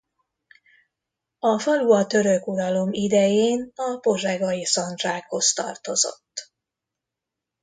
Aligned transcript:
A 1.39 1.59
falu 1.59 1.91
a 1.93 2.05
török 2.05 2.47
uralom 2.47 2.93
idején 2.93 3.71
a 3.75 3.97
Pozsegai 3.99 4.65
szandzsákhoz 4.65 5.53
tartozott. 5.53 6.51